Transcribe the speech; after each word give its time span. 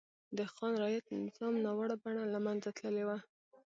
د 0.37 0.39
خان 0.53 0.73
رعیت 0.83 1.05
نظام 1.25 1.53
ناوړه 1.65 1.95
بڼه 2.03 2.23
له 2.33 2.39
منځه 2.45 2.69
تللې 2.77 3.03
وه. 3.07 3.17